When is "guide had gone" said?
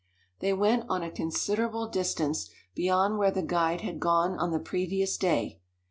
3.43-4.35